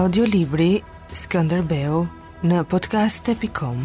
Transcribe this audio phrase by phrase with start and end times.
[0.00, 0.78] Audiolibri
[1.12, 1.98] Skënderbeu
[2.50, 3.80] në podcast.com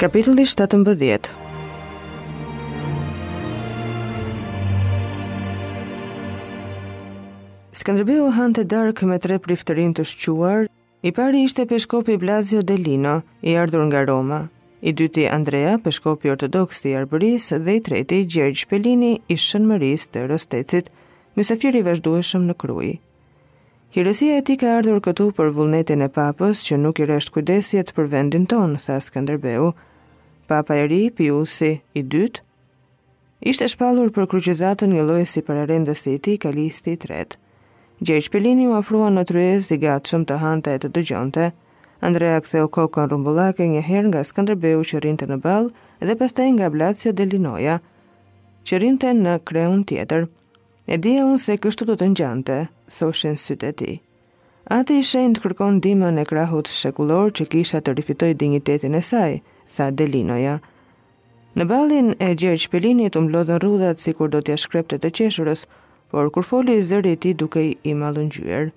[0.00, 1.34] Kapitulli 17
[7.72, 10.70] Skënderbeu hante dark me tre priftërin të shquar,
[11.04, 14.40] i pari ishte peshkopi Blazio Delino, i ardhur nga Roma,
[14.82, 20.24] i dyti Andrea, peshkopi ortodoks i Arbëris dhe i treti Gjergj Pelini i Shënmëris të
[20.32, 20.88] Rostecit,
[21.38, 22.96] mysafiri vazhdueshëm në Krujë.
[23.94, 27.94] Hirësia e ti ka ardhur këtu për vullnetin e papës që nuk i reshtë kujdesjet
[27.98, 29.70] për vendin tonë, tha Skanderbeu.
[30.50, 32.42] Papa e ri, piusi, i dytë,
[33.52, 37.38] ishte shpalur për kryqizatën një lojë si për arendës i ti kalisti i tretë.
[38.02, 41.50] Gjergj Shpilini u afrua në tryez i gatshëm të hante e të dëgjonte,
[42.02, 45.68] Andrea ktheu kokën rumbullake një herë nga Skënderbeu që rrinte në ball
[46.08, 47.76] dhe pastaj nga Blacio Delinoja
[48.70, 50.24] që rrinte në kreun tjetër.
[50.92, 52.56] E dija unë se kështu do të ngjante,
[52.96, 53.94] thoshen sytë e tij.
[54.78, 59.30] Ati i të kërkon dimën e krahut shekullor që kisha të rifitoj dignitetin e saj,
[59.76, 60.56] tha Delinoja.
[61.54, 65.64] Në balin e Gjergj Pelinit umblodhen rrudhat si kur do t'ja shkrepte të qeshurës,
[66.10, 68.68] por kur foli i zëri ti duke i malën gjyër.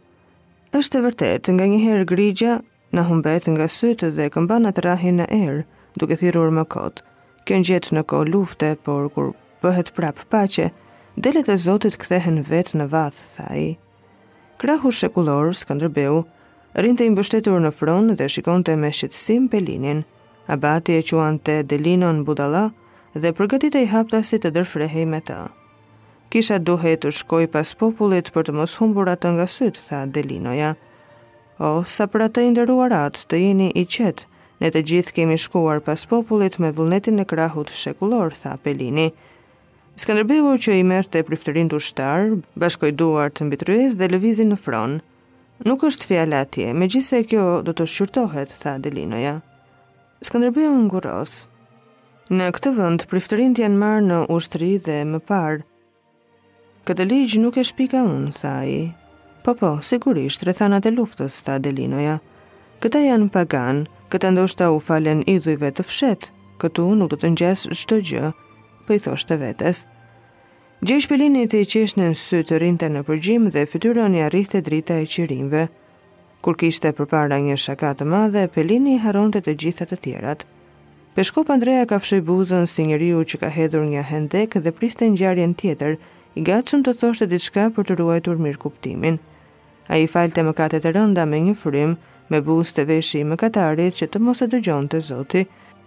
[0.78, 2.54] Êshtë të vërtet, nga njëherë grigja,
[2.96, 5.62] në humbet nga sytë dhe këmbanat në të rahin në erë,
[6.00, 7.04] duke thirur më kotë.
[7.50, 10.70] Kënë gjithë në ko lufte, por kur bëhet prap pache,
[11.26, 13.68] delet e zotit kthehen vetë në vathë, tha i.
[14.64, 16.22] Krahu shekullor, këndërbeu,
[16.86, 20.06] rinë i mbështetur në fronë dhe shikonte me shqitsim pelinin.
[20.56, 22.68] Abati e quante Delinon Budala
[23.22, 25.40] dhe përgatit e i hapta si të dërfrehej me ta.
[26.32, 30.74] Kisha duhet të shkoj pas popullit për të mos humbur atë nga sytë, tha Delinoja,
[31.58, 34.26] O, oh, sa për atë i të jeni i qetë,
[34.60, 39.14] ne të gjithë kemi shkuar pas popullit me vullnetin e krahut shekullor, tha Pelini.
[39.96, 44.58] Skanderbeu që i merë të priftërin të ushtarë, bashkoj duar të mbitrujes dhe lëvizin në
[44.66, 45.00] fronë.
[45.72, 49.38] Nuk është fjala atje, me gjithë se kjo do të shqyrtohet, tha Delinoja.
[50.28, 51.48] Skanderbeu në ngurosë.
[52.36, 55.64] Në këtë vënd, priftërin të janë marë në ushtri dhe më parë.
[56.92, 58.78] Këtë ligjë nuk e shpika unë, tha i.
[59.46, 62.16] Po po, sigurisht, rrethanat e luftës, tha Delinoja.
[62.82, 66.26] Këta janë pagan, këta ndoshta u falen idhujve të fshet,
[66.64, 68.32] këtu nuk do të ngjas çdo gjë,
[68.88, 69.84] po i thoshte të vetes.
[70.82, 74.98] Gjej shpilini të i në sy të rinte në përgjim dhe fytyrën i arrihte drita
[75.04, 75.68] e qirimve.
[76.42, 79.98] Kur kishte për para një shaka të madhe, Pelini i haron të të gjithat të
[80.08, 80.46] tjerat.
[81.14, 85.18] Peshkop Andrea ka fshoj buzën si njeriu që ka hedhur një hendek dhe priste një
[85.22, 85.96] gjarjen tjetër,
[86.36, 89.22] i gatshëm të thoshte diçka për të ruajtur mirë kuptimin
[89.88, 91.96] a i falë të mëkatet e rënda me një frim,
[92.34, 95.44] me bus të veshë i mëkatarit që të mos e dëgjon të zoti,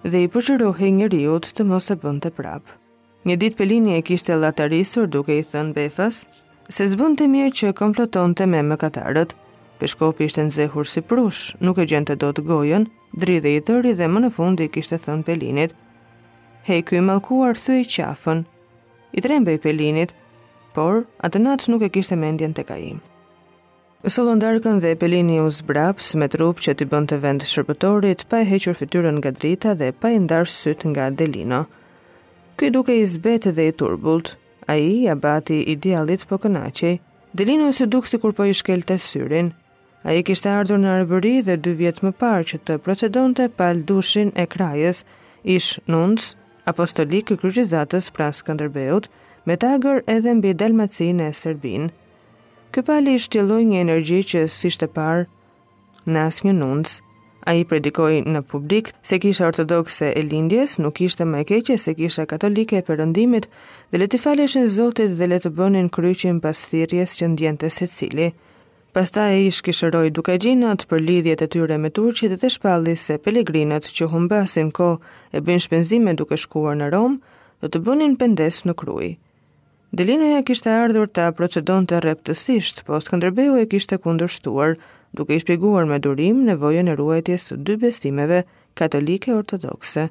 [0.06, 2.76] dhe i përgjërohe një riut të mos e bënd të prapë.
[3.26, 6.20] Një dit pëllini e kishtë e latarisur duke i thënë befas,
[6.74, 9.34] se zbën të mirë që komploton të me mëkatarët,
[9.78, 12.86] Peshkopi ishte nëzehur si prush, nuk e gjente do të gojën,
[13.22, 15.74] dridhe i tëri dhe më në fundi kishte thënë pelinit.
[16.66, 18.40] Hej, kuj malkuar, thuj i qafën.
[19.14, 20.16] I trembe i pelinit,
[20.74, 22.98] por atë natë nuk e kishte mendjen të kajim.
[24.06, 28.44] Sëllon Darkën dhe Pelini u zbraps me trup që t'i bënd të vend shërbëtorit, pa
[28.44, 31.64] e hequr fytyrën nga drita dhe pa i ndarë sytë nga Delino.
[32.54, 34.36] Ky duke i zbetë dhe i turbult,
[34.70, 37.00] a i abati idealit po kënaqej,
[37.34, 39.50] Delino se duk sikur kur po i shkel të syrin.
[40.06, 43.50] A i kishtë ardhur në arbëri dhe dy vjetë më parë që të procedon të
[43.58, 45.02] pal dushin e krajës,
[45.58, 46.36] ish nuns,
[46.70, 49.10] apostolik i kryqëzatës pra Skënderbeut,
[49.50, 51.96] me tagër edhe mbi Dalmacinë e Serbinë.
[52.68, 55.20] Kë pali i shtjeloj një energji që si shte par
[56.12, 56.98] në asë një nundës.
[57.48, 61.78] A i predikoj në publik se kisha ortodokse e lindjes, nuk ishte më e keqe
[61.80, 63.46] se kisha katolike e përëndimit
[63.88, 67.88] dhe le të faleshin zotit dhe le të bënin kryqin pas thirjes që ndjente se
[67.94, 68.28] cili.
[68.92, 72.96] Pasta e ish kishëroj duke gjinat për lidhjet e tyre me turqit dhe të shpalli
[73.06, 74.90] se pelegrinat që humbasin ko
[75.32, 79.14] e bën shpenzime duke shkuar në Romë, do të bënin pëndes në krujë.
[79.96, 84.74] Delina e kishte ardhur të procedon të reptësisht, po Skënderbeu e kishte kundërshtuar,
[85.16, 88.42] duke i shpjeguar me durim nevojën e ruajtjes të dy besimeve
[88.76, 90.04] katolike ortodokse.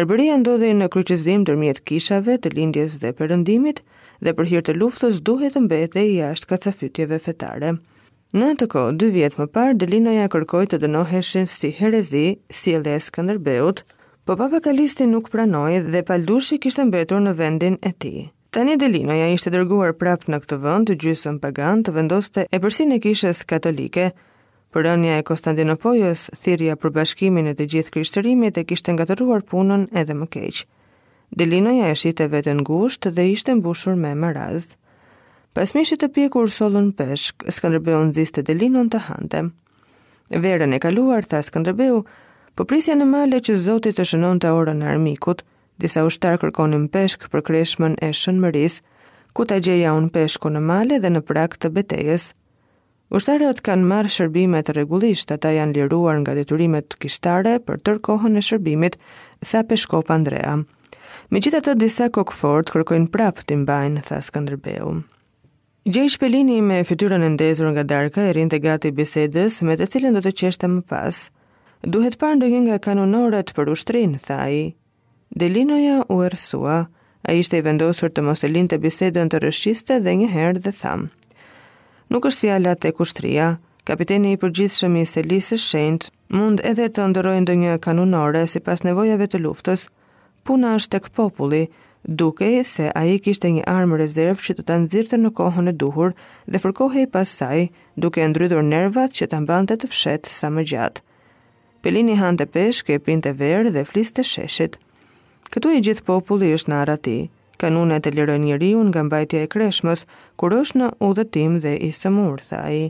[0.00, 3.84] Arbëria ndodhej në kryqëzim ndërmjet kishave të lindjes dhe perëndimit
[4.24, 7.74] dhe për hir të luftës duhet të mbetej jashtë kacafytjeve fetare.
[8.32, 12.98] Në atë dy vjet më parë, Delina ja kërkoi të dënoheshin si herezi si e
[13.10, 13.84] Skënderbeut,
[14.24, 18.30] po Papa Kalisti nuk pranoi dhe Paldushi kishte mbetur në vendin e tij.
[18.50, 22.58] Tani Delino ja ishte dërguar prapë në këtë vënd të gjysëm pagan të vendoste e
[22.62, 24.06] përsi kishës katolike,
[24.74, 29.84] për rënja e Konstantinopojës, thirja për bashkimin e të gjithë krishtërimit e kishtë ngatëruar punën
[30.02, 30.66] edhe më keqë.
[31.38, 34.74] Delinoja ja e shite vetën gusht dhe ishte mbushur me më razdë.
[35.54, 39.44] Pas mishit të pjekur solën peshk, Skanderbeu nëziste Delinon të hante.
[40.42, 42.02] Verën e kaluar, tha Skanderbeu,
[42.58, 45.46] po prisja në male që zotit të shënon të orën armikut–
[45.80, 48.76] disa ushtar kërkonin peshk për kreshmën e shënmëris,
[49.34, 52.28] ku ta gjeja unë peshku në male dhe në prak të betejes.
[53.14, 58.98] Ushtarët kanë marë shërbimet regullisht, ata janë liruar nga detyrimet kishtare për tërkohën e shërbimit,
[59.48, 60.52] tha peshkop Andrea.
[61.30, 65.00] Me gjitha të disa kokëfort kërkojnë prap të mbajnë, tha Skanderbeu.
[65.90, 69.88] Gjej Shpelini me fityrën e ndezur nga darka e rinë të gati bisedës me të
[69.94, 71.22] cilën do të qeshte më pas.
[71.94, 74.38] Duhet parë ndonjë nga kanonoret për ushtrinë, tha
[75.30, 76.86] Delinoja u ersua,
[77.22, 80.72] a ishte i vendosur të mos e linë të bisedën të rëshqiste dhe njëherë dhe
[80.74, 81.06] thamë.
[82.10, 83.44] Nuk është fjala të kushtria,
[83.86, 86.08] kapiteni i përgjithë shëmi i selisë shendë,
[86.40, 89.86] mund edhe të ndërojnë do një kanunore si pas nevojave të luftës,
[90.50, 91.62] puna është tek populli,
[92.24, 95.78] duke se a i kishte një armë rezervë që të të nëzirëte në kohën e
[95.84, 96.14] duhur
[96.48, 97.60] dhe fërkohe i saj,
[97.96, 101.02] duke ndrydur nervat që të mbante të fshetë sa më gjatë.
[101.86, 104.76] Pelini hante peshke, pinte verë dhe fliste sheshit.
[105.50, 107.12] Këtu i gjithë populli është në arati.
[107.60, 110.04] Kanunet e lirë njëri unë nga mbajtja e kreshmës,
[110.38, 112.84] kur është në udhëtim dhe i sëmur, tha i.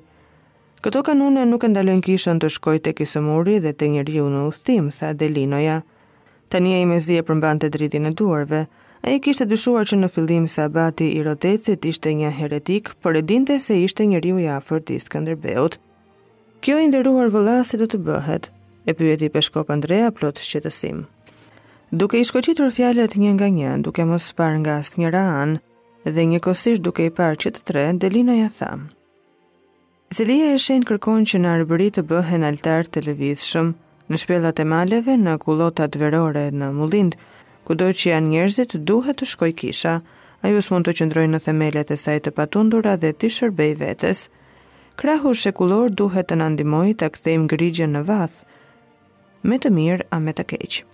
[0.84, 4.44] Këto kanune nuk e ndalën kishën të shkoj të kisëmuri dhe të njëri unë në
[4.50, 5.78] udhëtim, tha Delinoja.
[6.52, 8.60] Tani e i mezdje përmban të dridhin e duarve.
[9.08, 13.22] A i kishtë dyshuar që në fillim sabati i rotecit ishte një heretik, për e
[13.32, 15.80] dinte se ishte njëri u jafër të ndërbeut.
[16.60, 18.52] Kjo i ndëruar vëllasi do të bëhet,
[18.88, 21.06] e pyeti peshkop Andrea plot shqetësim
[21.92, 26.82] duke i shkoqitur fjalët një nga një, duke mos parë nga asnjëra anë dhe njëkohësisht
[26.87, 28.69] duke i parë që të tre Delina ja tha.
[30.14, 33.72] Celia e shenë kërkon që në arbëri të bëhen altar të lëvizshëm
[34.10, 37.14] në shpellat e maleve, në kullotat verore, në mullind,
[37.66, 39.96] ku do që janë njerëzit duhet të shkoj kisha,
[40.46, 44.26] a ju s'mon të qëndroj në themelet e saj të patundura dhe të shërbej vetës,
[45.02, 48.42] krahu shekullor duhet të nëndimoj të akthejmë grigje në vath,
[49.42, 50.87] me të mirë a me të keqë.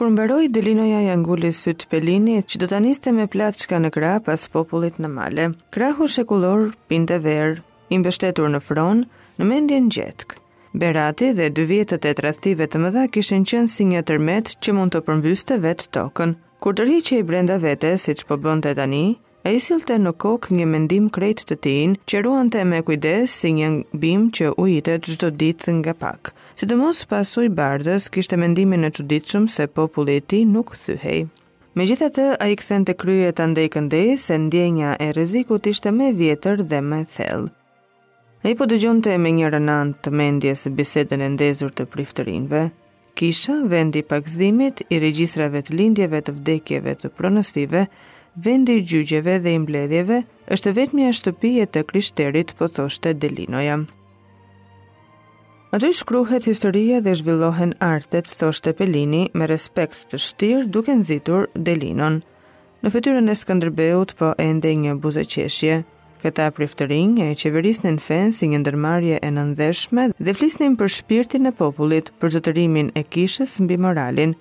[0.00, 4.14] Kur mbaroi Delinoja ja nguli syt Pelinit, që do ta niste me plaçka në krah
[4.24, 5.48] pas popullit në male.
[5.76, 7.58] Krahu shekullor pinte verë,
[7.92, 9.02] i mbështetur në fron,
[9.36, 10.38] në mendjen gjetk.
[10.72, 14.96] Berati dhe dy vjetët e tradhtive të mëdha kishin qenë si një tërmet që mund
[14.96, 16.32] të përmbyste vetë tokën.
[16.64, 19.04] Kur dërhiqe i brenda vete, si që po bënte tani,
[19.44, 22.24] e isilte në kokë një mendim krejt të tin, që
[22.62, 26.98] e me kujdes si një bim që ujitet gjdo ditë nga pak Si të mos
[27.08, 31.22] pasoj bardës, kishte mendimin e quditshëm se populli ti nuk thyhej.
[31.78, 35.70] Me gjitha të, a i këthen të kryet të ndej këndej se ndjenja e rezikut
[35.72, 37.48] ishte me vjetër dhe me thellë.
[38.44, 42.62] A i po dëgjonte me një rënan të mendjes bisedën e ndezur të priftërinve,
[43.16, 47.86] kisha vendi pakzimit i regjistrave të lindjeve të vdekjeve të pronostive,
[48.36, 50.20] vendi gjyqjeve dhe imbledjeve
[50.58, 53.78] është vetëmja shtëpije të kryshterit po thoshte Delinoja.
[55.70, 62.16] Aty shkruhet historia dhe zhvillohen artet, thoshte Pelini, me respekt të shtirë duke nëzitur Delinon.
[62.82, 65.44] Në fytyrën e Skënderbeut po ende një buzeqeshje.
[65.44, 65.76] qeshje.
[66.24, 71.46] Këta priftërin e qeverisën në fen si një ndërmarje e nëndeshme dhe flisnin për shpirtin
[71.46, 74.34] e popullit, për zëtërimin e kishës mbi moralin.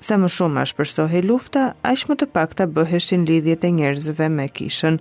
[0.00, 4.28] Sa më shumë ashtë përstohi lufta, ashtë më të pak të bëheshin lidhjet e njerëzve
[4.38, 4.96] me kishën.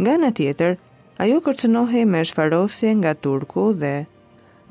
[0.00, 0.78] Nga në tjetër,
[1.24, 3.94] ajo kërcënohi me shfarosje nga Turku dhe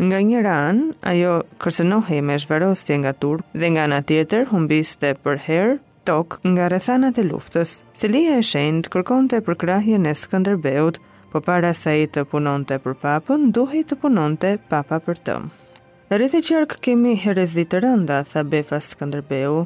[0.03, 5.37] Nga njëra anë, ajo kërsenohi me shvarostje nga Turk dhe nga nga tjetër humbiste për
[5.45, 5.75] herë
[6.07, 7.71] tok nga rethanat e luftës.
[8.11, 10.99] lija e shendë kërkon të përkrahje në Skanderbeut,
[11.31, 15.17] po para sa i të punon të për papën, duhi të punon të papa për
[15.27, 15.47] tëmë.
[16.11, 19.63] Rrëthi qërk kemi herezi të rënda, tha Befa Skanderbeu.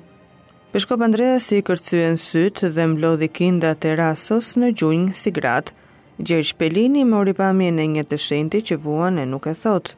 [0.72, 5.74] Pishkop Andreas i kërcyen sytë dhe mblodhi kinda të rasos në gjunjë si gratë,
[6.20, 9.94] Gjergj Pelini mori pamje në një të shenti që vuan e nuk e thot.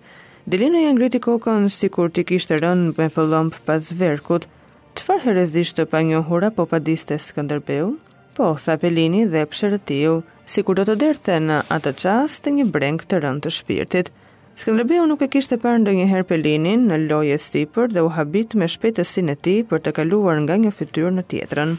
[0.45, 4.45] Delino janë ngriti kokën si kur t'i kishtë rënë me pëllomp pas verkut,
[4.93, 7.95] të farë herezisht të panjohura po pa diste Skanderbeu?
[8.37, 10.13] Po, tha Pelini dhe pësherëtiu,
[10.45, 14.13] si kur do të derthe në atë qas të një breng të rënë të shpirtit.
[14.61, 19.33] Skëndrëbeu nuk e kishte parë ndonjëherë Pelinin në lojë sipër dhe u habit me shpejtësinë
[19.37, 21.71] e tij për të kaluar nga një fytyrë në tjetrën.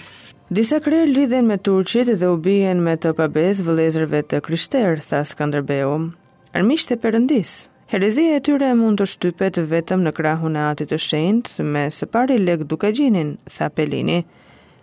[0.53, 5.21] Disa krerë lidhen me Turqit dhe u bijen me të pabez vëlezërve të kryshterë, tha
[5.29, 5.93] Skanderbeu.
[6.61, 7.63] Armisht e përëndisë.
[7.93, 12.11] Herezia e tyre mund të shtypet vetëm në krahun e atit të shenjt me së
[12.17, 14.19] pari lek duka gjinin, tha Pelini.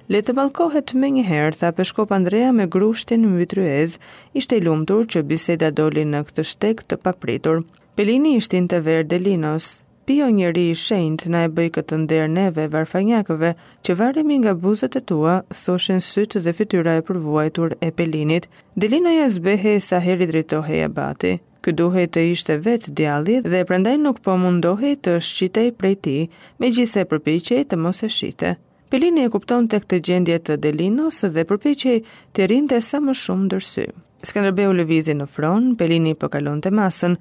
[0.09, 3.99] Le të balkohet me njëherë, tha Peshkop Andrea me grushtin në vitryez,
[4.41, 7.61] ishte i lumtur që biseda doli në këtë shtek të papritur.
[7.93, 9.69] Pelini ishtin të verë delinos,
[10.09, 13.51] pio njëri i shenjt na e bëj këtë ndër neve varfanjakëve
[13.85, 18.47] që varemi nga buzët e tua, thoshen sytë dhe fytyra e përvuajtur e pelinit,
[18.79, 21.35] Delina ja zbehe sa heri dritohe e bati.
[21.61, 26.25] Ky duhej të ishte vet djalli dhe prandaj nuk po mundohej të shqitej prej tij,
[26.63, 28.55] megjithëse përpiqej të mos e shite.
[28.89, 31.99] Pelini e kupton të këtë gjendje të Delinos dhe përpiqej
[32.33, 33.85] të rinte sa më shumë ndërsy.
[34.29, 37.13] Skënderbeu lëvizi në fron, Pelini po të masën,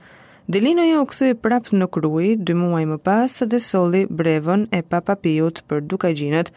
[0.49, 5.59] Delino jo këthy prapë në krui, dy muaj më pas dhe soli brevën e papapijut
[5.69, 6.49] për dukagjinët.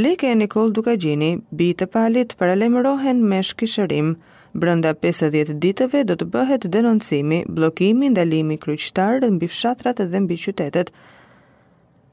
[0.00, 4.14] Leke e Nikol Dukagjini, bi të palit, paralemrohen me shkishërim.
[4.56, 10.40] Brënda 50 ditëve do të bëhet denoncimi, blokimi, ndalimi kryqtarë dhe mbi fshatrat dhe mbi
[10.46, 10.92] qytetet.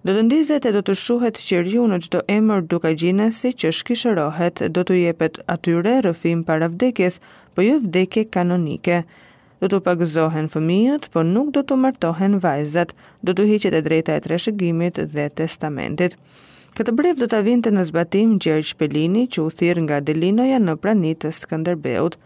[0.06, 3.54] Do të ndizet e do të shuhet që rju në qdo emër duka gjinë si
[3.62, 7.22] që shkishërohet, do të jepet atyre rëfim para vdekjes,
[7.56, 9.06] po jo vdekje kanonike
[9.68, 12.92] do të pagëzohen fëmijët, por nuk do të martohen vajzat,
[13.26, 16.16] do të hiqet e drejta e treshëgimit dhe testamentit.
[16.78, 20.76] Këtë brev do të vinte në zbatim Gjergj Pelini, që u thirë nga Delinoja në
[20.84, 22.18] pranit të Skanderbeut.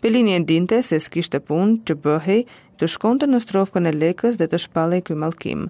[0.00, 2.40] Pelini e dinte se s'kishte punë që bëhej
[2.78, 5.66] të shkonte në strofkën e lekës dhe të shpallej ky mallkim.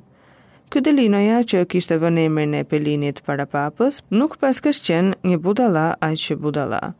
[0.68, 5.40] Ky Delinoja që kishte vënë emrin e Pelinit para papës, nuk pas kështë qenë një
[5.48, 6.90] budalla a që budalla.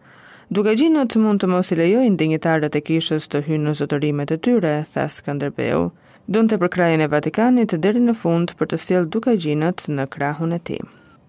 [0.51, 0.73] Duke
[1.21, 5.05] mund të mos i lejojnë dinjitarët e kishës të hynë në zotërimet e tyre, tha
[5.13, 5.91] Skanderbeu,
[6.33, 10.57] dhënë të përkrajën e Vatikanit dheri në fund për të stjel duke gjinët në krahun
[10.57, 10.79] e ti.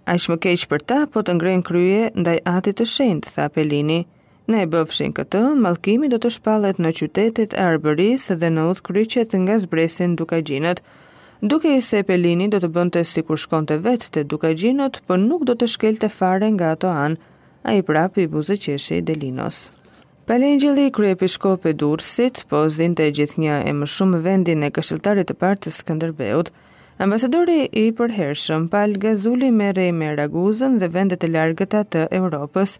[0.07, 3.99] A shmë keqë për ta, po të ngrenë kryje ndaj atit të shendë, tha Pelini.
[4.47, 8.85] Ne e bëfshin këtë, malkimi do të shpalet në qytetit e arberis dhe në udhë
[8.87, 10.79] kryqet nga zbresin duke gjinët,
[11.43, 14.97] Duke i se Pelini do të bënte si kur shkon të vetë të duke gjinot,
[15.07, 17.21] po nuk do të shkel të fare nga ato anë,
[17.65, 19.67] a i prap i buzë qeshe i delinos.
[20.29, 25.35] Palengjili i krye pishkope dursit, po zinte gjithnja e më shumë vendin e këshiltarit të
[25.41, 26.51] partë Skanderbeut,
[27.01, 32.77] ambasadori i përhershëm Pal Gazuli me rej me Raguzën dhe vendet e largëta të Europës,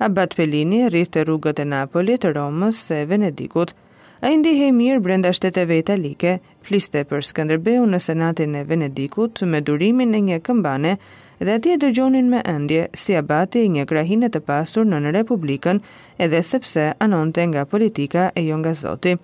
[0.00, 3.74] Abat Pelini rritë të rrugët e Napolit, Romës e Venedikut,
[4.20, 4.36] A i
[4.76, 10.38] mirë brenda shteteve italike, fliste për Skanderbeu në senatin e Venedikut me durimin e një
[10.44, 10.92] këmbane
[11.40, 15.12] dhe ati e dëgjonin me endje si abati i një krahine të pasur në në
[15.20, 15.78] Republikën
[16.26, 19.14] edhe sepse anonte nga politika e jo nga Zoti.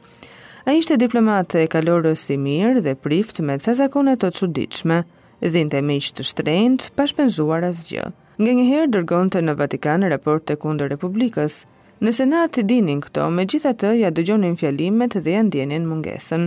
[0.67, 5.03] A ishte diplomat e kalorës i mirë dhe prift me ca zakonet të cuditshme,
[5.55, 8.09] zinte me ishte shtrejnët pashpenzuar asgjë.
[8.41, 11.65] Nga njëherë dërgon të në Vatikan raporte kundër Republikës,
[12.05, 16.43] Në senat dinin këto, me gjitha të ja dëgjonin fjalimet dhe ja ndjenin mungesën.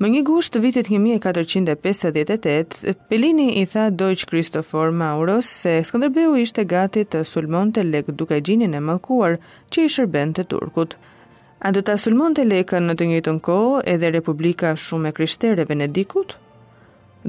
[0.00, 6.62] Më një gusht të vitit 1458, Pelini i tha Dojq Kristofor Mauros se Skanderbeu ishte
[6.70, 9.36] gati të sulmon të lek duke gjinin e malkuar
[9.68, 10.96] që i shërben të Turkut.
[11.60, 15.68] A do të sulmon të lekën në të njëtën kohë edhe Republika shumë e krishtere
[15.68, 16.38] Venedikut?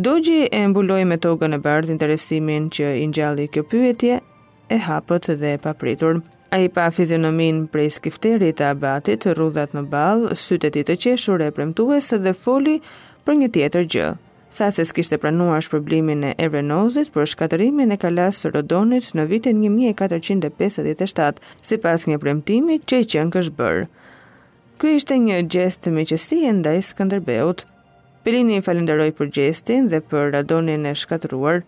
[0.07, 4.15] Dogji e mbuloj me togën e bardh interesimin që i ngjalli kjo pyetje
[4.73, 6.21] e hapët dhe e papritur.
[6.51, 11.43] A i pa fizionomin prej skifteri të abatit, rudhat në balë, sytet i të qeshur
[11.43, 12.75] e premtues dhe foli
[13.27, 14.09] për një tjetër gjë.
[14.57, 19.61] Tha se s'kishte pranuar shpërblimin e Evrenozit për shkaterimin e kalas së Rodonit në vitin
[19.63, 23.85] 1457, si pas një premtimi që i qenë kësh bërë.
[24.83, 27.63] Ky ishte një gjest të miqësi e ndaj Skanderbeut.
[28.25, 31.63] Pelini i falenderoj për gjestin dhe për Radonin e shkateruar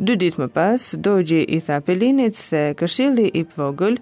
[0.00, 3.98] Dy ditë më pas, dojgji i tha Pelinit se këshilli i pëvogël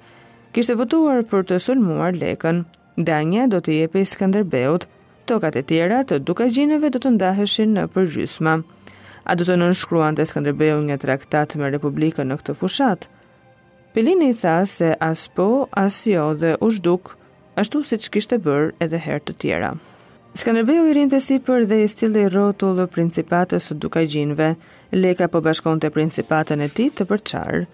[0.54, 2.60] kishtë votuar për të sulmuar lekën.
[3.08, 4.86] Danja do të jepe i Skanderbeut,
[5.26, 8.54] tokat e tjera të duka gjinëve do të ndaheshin në përgjysma.
[9.26, 13.08] A do të nënshkruan të Skanderbeu një traktat me Republikën në këtë fushat?
[13.94, 15.50] Pelini tha se as po,
[15.86, 16.68] as jo dhe u
[17.60, 19.74] ashtu si që kishtë bërë edhe herë të tjera.
[20.32, 24.52] Skanderbeu i rinte si për dhe i stil i rotullë principatës të dukaj gjinve,
[24.94, 27.64] leka po bashkon të principatën e ti të përqarë.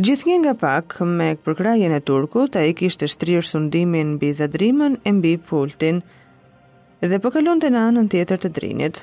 [0.00, 4.96] Gjithë një nga pak, me përkrajën e turku, ta i kishtë shtrirë sundimin në zadrimën
[5.06, 6.00] e mbi pultin
[7.04, 9.02] dhe po këllun të nanë në tjetër të drinit.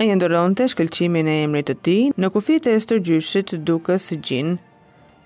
[0.00, 4.58] A jëndoron të shkëlqimin e emrit të ti në kufit e stërgjyshit dukës gjinë,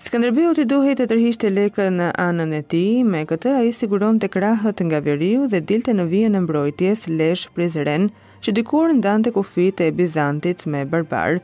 [0.05, 4.19] Skënderbeu i duhet të tërhisht lekën në anën e ti, me këtë a i siguron
[4.21, 8.05] të krahët nga veriu dhe dilte në vijën e mbrojtjes lesh prizren,
[8.45, 11.39] që dikur në dante e Bizantit me barbar.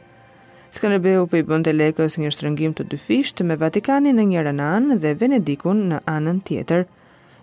[0.77, 4.99] Skënderbeu për po i bënd lekës një shtrëngim të dyfisht me Vatikanin në njërën anë
[5.01, 6.85] dhe Venedikun në anën tjetër.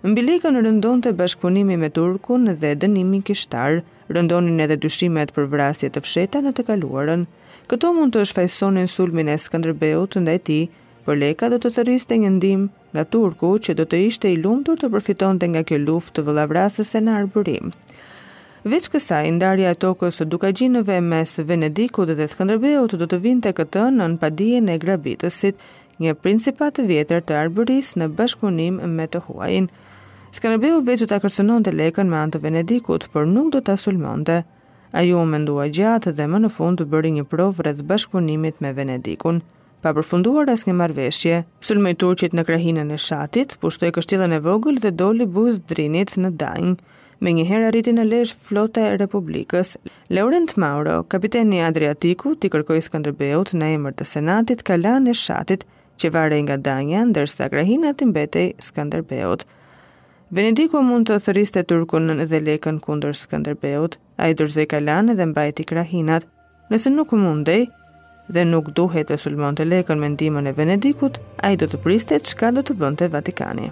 [0.06, 5.90] Mbi lekën rëndon të bashkëpunimi me Turkun dhe dënimi kishtar, rëndonin edhe dyshimet për vrasje
[5.90, 7.26] të fsheta në të kaluarën.
[7.66, 10.68] Këto mund të shfajsonin sulmin e Skënderbeut ndaj tij,
[11.08, 14.76] për leka do të thëriste një ndim nga Turku që do të ishte i lumtur
[14.82, 17.70] të përfitonte nga kjo luftë të vëllavrasëse në Arbërim.
[18.68, 23.86] Veç kësaj, ndarja e tokës së Dukagjinëve mes Venedikut dhe Skënderbeut do të vinte këtë
[23.96, 25.56] nën padijen e Grabitësit,
[26.02, 29.70] një principat të vjetër të arburis në bashkëpunim me të huajin.
[30.36, 34.42] Skënderbeu veç të kërcënonte lekën me anë të Venedikut, por nuk do ta sulmonte.
[34.96, 39.40] Ai u mendua gjatë dhe më në fund bëri një provë rreth bashkëpunimit me Venedikun
[39.82, 41.36] pa përfunduar asnjë marrëveshje.
[41.62, 46.32] Sulmi turqit në krahinën e Shatit pushtoi kështjellën e vogël dhe doli buz drinit në
[46.40, 46.72] Danj.
[47.22, 49.76] Me një herë arriti në lesh flota e Republikës.
[50.14, 55.64] Laurent Mauro, kapiteni Adriatiku, ti kërkoi Skënderbeut në emër të Senatit Kalan e Shatit,
[55.98, 59.42] që varej nga Danja, ndërsa Krahinat ti mbetej Skënderbeut.
[60.34, 65.64] Venediku mund të e turkun dhe lekën kundër Skënderbeut, a i dërzoj kalane dhe mbajti
[65.64, 66.26] krahinat.
[66.70, 67.64] Nëse nuk mundej,
[68.36, 71.18] dhe nuk duhet të sulmon të lekën me ndimën e Venedikut,
[71.48, 73.70] a i do të priste që ka do të bënd të Vatikani.